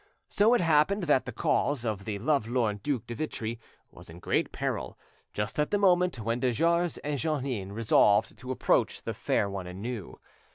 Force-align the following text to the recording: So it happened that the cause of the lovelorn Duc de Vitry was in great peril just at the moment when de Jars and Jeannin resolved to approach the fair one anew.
So 0.29 0.55
it 0.55 0.61
happened 0.61 1.03
that 1.03 1.25
the 1.25 1.31
cause 1.31 1.85
of 1.85 2.05
the 2.05 2.17
lovelorn 2.17 2.79
Duc 2.81 3.05
de 3.05 3.13
Vitry 3.13 3.59
was 3.91 4.09
in 4.09 4.17
great 4.17 4.51
peril 4.51 4.97
just 5.31 5.59
at 5.59 5.69
the 5.69 5.77
moment 5.77 6.17
when 6.19 6.39
de 6.39 6.51
Jars 6.51 6.97
and 7.03 7.19
Jeannin 7.19 7.71
resolved 7.71 8.35
to 8.39 8.49
approach 8.49 9.03
the 9.03 9.13
fair 9.13 9.47
one 9.47 9.67
anew. 9.67 10.19